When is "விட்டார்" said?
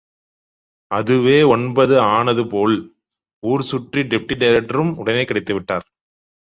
5.53-5.85